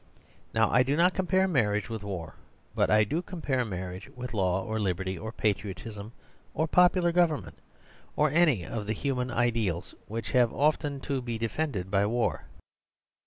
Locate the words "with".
1.87-2.01, 4.15-4.33